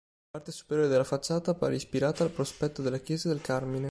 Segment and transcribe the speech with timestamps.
[0.31, 3.89] La parte superiore della facciata appare ispirata al prospetto della chiesa del Carmine.